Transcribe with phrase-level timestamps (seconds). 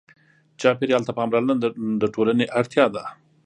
[0.61, 1.53] چاپېریال ته پاملرنه
[2.01, 3.03] د ټولنې اړتیا ده.